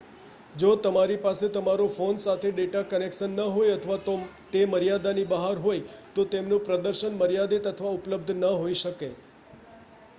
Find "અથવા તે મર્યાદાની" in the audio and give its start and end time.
3.75-5.25